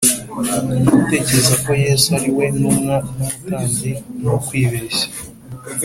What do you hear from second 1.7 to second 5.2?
Yesu ari we ntumwa n umutambyi nukwibeshya